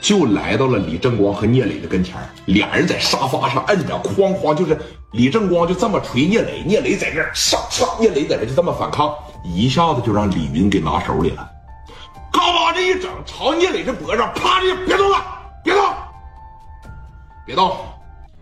[0.00, 2.16] 就来到了李正光和聂磊的跟前
[2.46, 4.78] 俩人在沙发上摁着，哐哐就是
[5.12, 11.48] 李正光就这么捶聂磊，聂磊在这上上，聂磊在这就这么反抗，一下子就让李云给拿手里了。
[12.32, 15.18] 嘎巴这一整，朝聂磊这脖子上啪的，别动了，
[15.62, 15.84] 别动，
[17.44, 17.76] 别动，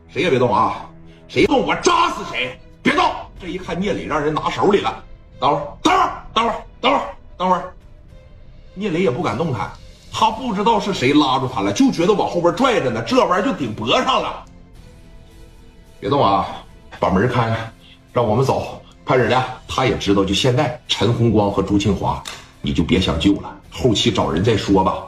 [0.08, 0.86] 谁也别动啊！
[1.26, 2.58] 谁动我扎死谁！
[2.82, 3.04] 别动！
[3.40, 5.02] 这一看聂磊让人拿手里了，
[5.40, 7.02] 等会儿，等会儿，等会儿，等会儿，
[7.36, 7.72] 等会儿，
[8.74, 9.70] 聂磊也不敢动弹。
[10.12, 14.44] 他不知道是谁拉住他了，就觉得往后边拽着呢，这玩意儿就顶脖上了。
[16.00, 16.46] 别动啊，
[16.98, 17.56] 把门开，
[18.12, 19.44] 让我们走，快点的。
[19.66, 22.22] 他也知道，就现在，陈红光和朱清华，
[22.60, 25.04] 你就别想救了，后期找人再说吧。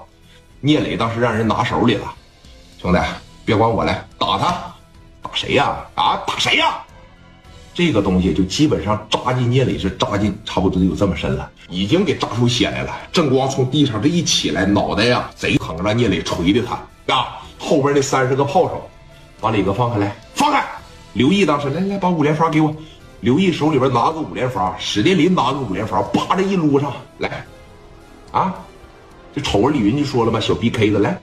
[0.60, 2.12] 聂磊当时让人拿手里了，
[2.78, 2.98] 兄弟，
[3.44, 4.46] 别管我了，打他，
[5.22, 5.76] 打谁呀？
[5.94, 6.82] 啊，打谁呀？
[7.72, 12.92] 这个东西就基本上扎进聂磊是扎进差不多有这么深了，已经给扎出血来了。
[13.12, 17.38] 正光从地上这一起来，脑袋呀贼疼，让聂磊捶的他啊！
[17.58, 18.90] 后边那三十个炮手，
[19.40, 20.64] 把李哥放开来，放开！
[21.12, 22.74] 刘毅当时来来把五连发给我，
[23.20, 27.46] 刘毅手里边拿个五连发，史殿林拿个五连发，叭这一撸上来，
[28.32, 28.54] 啊！
[29.34, 31.20] 就瞅着李云就说了吧，小 BK 的来，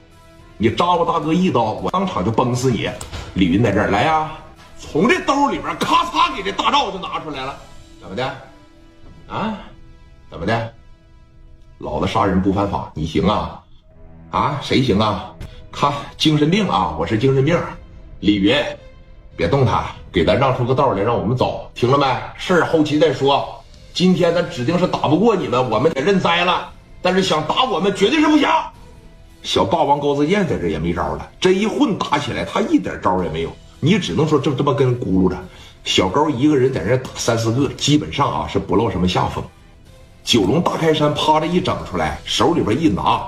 [0.56, 2.88] 你扎我大哥一刀，我当场就崩死你！
[3.34, 4.30] 李云在这儿来呀。
[4.78, 7.56] 从这兜里边咔嚓给这大罩就拿出来了，
[8.00, 8.24] 怎么的？
[9.26, 9.58] 啊？
[10.30, 10.72] 怎么的？
[11.78, 13.60] 老子杀人不犯法，你行啊？
[14.30, 14.58] 啊？
[14.62, 15.34] 谁行啊？
[15.70, 16.94] 看精神病啊！
[16.98, 17.58] 我是精神病。
[18.20, 18.56] 李云，
[19.36, 22.06] 别动他，给咱让出个道来，让我们走，听了没？
[22.36, 23.62] 事儿后期再说。
[23.92, 26.72] 今天咱指定是打不过你们，我们得认栽了。
[27.02, 28.48] 但是想打我们，绝对是不行。
[29.42, 33.50] 小霸王高子健在这也没招了，这一混打起来，他一点招也没有。
[33.80, 35.36] 你只能说就这么跟咕噜着，
[35.84, 39.42] 小高一个人在那打三四个，基本上啊是不落什么下风。
[40.24, 43.26] 九龙大开山趴着一整出来，手里边一拿，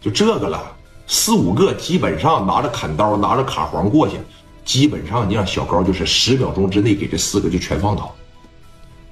[0.00, 0.62] 就这个了，
[1.06, 4.16] 四五个基本上拿着砍刀拿着卡簧过去，
[4.64, 8.14] 基本上你让小高就是十秒钟之内给这四个就全放倒，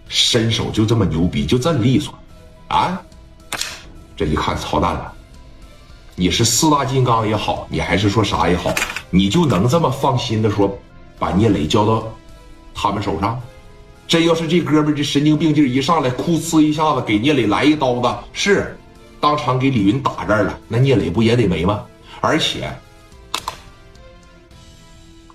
[0.09, 2.13] 身手就这么牛逼，就这么利索，
[2.69, 3.01] 啊，
[4.17, 5.13] 这一看操蛋了。
[6.17, 8.75] 你是四大金刚也好，你还是说啥也好，
[9.11, 10.79] 你就能这么放心的说，
[11.19, 12.13] 把聂磊交到
[12.75, 13.41] 他们手上？
[14.09, 18.77] 真要是这哥们这神经病劲一上来，哭呲一下子给聂磊来一刀子，是
[19.21, 21.85] 当场给李云打这儿了，那聂磊不也得没吗？
[22.21, 22.71] 而且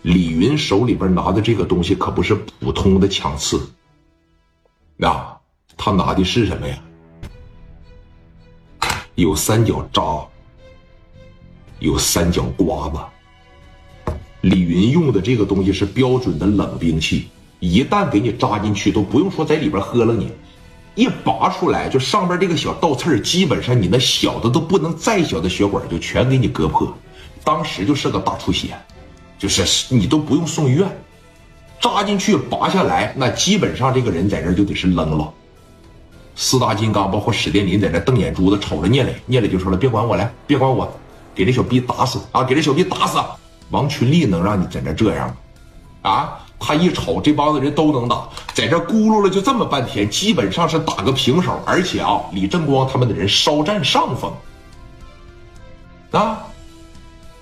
[0.02, 3.62] 李云手里边拿的这个东西可不是普通的枪刺，
[5.00, 5.38] 啊，
[5.76, 6.78] 他拿的是什么呀？
[9.16, 10.02] 有三角扎。
[11.80, 13.00] 有三角刮子，
[14.42, 17.28] 李云用的这个东西是标准的冷兵器，
[17.60, 20.32] 一旦给你扎进去，都不用说在里边喝了你，
[20.96, 26.92] 一拔出来就上边这个小倒刺基本上你那小的都不能再小的血管就全给你割破，
[27.44, 28.70] 当时就是个大出血，
[29.38, 30.90] 就是你都不用送医院，
[31.80, 35.32] 扎进去拔下来，那基本上这个人在这就得是扔了。
[36.36, 40.92] 四大金刚包括史殿林在那瞪眼珠子瞅着聂磊，聂磊就说了：“别管我了，别管我。”
[41.36, 42.44] 给这小逼打死啊！
[42.44, 43.18] 给这小逼打死！
[43.72, 45.36] 王群力能让你在那这样吗？
[46.12, 46.38] 啊！
[46.64, 51.60] 他一瞅这帮子人都能打，在这咕噜了就这么半天，基本上是打个平手。
[51.66, 54.32] 而且啊，李正光他们的人稍占上风。
[56.12, 56.44] 啊！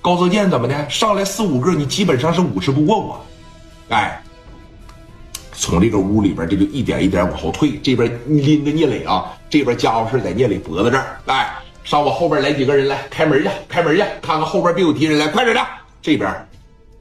[0.01, 0.89] 高泽健怎么的？
[0.89, 3.25] 上来四五个，你基本上是五十不过我。
[3.89, 4.23] 哎，
[5.51, 11.53] 从这个屋里边这就一点一点往后退，这边拎着聂磊啊，这边家伙事在聂磊脖子这儿，哎。
[11.83, 15.61] 上我后边来几个人来开门去，开门去，看看后边别有敌人来，快点的！
[16.01, 16.47] 这边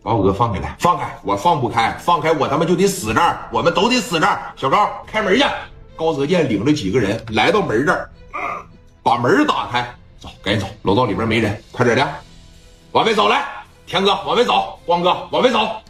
[0.03, 4.53] 把我哥放开来，放开，我放不开，放开我他妈就得死这儿，我们都得死这儿。
[4.56, 5.44] 小高开门去，
[5.97, 8.10] 高泽健领着几个人来到门这儿，
[9.03, 9.86] 把门打开，
[10.19, 12.09] 走，赶紧走，楼道里边没人，快点的，
[12.92, 13.44] 往外走来，
[13.86, 15.82] 田哥往外走，光哥往外走。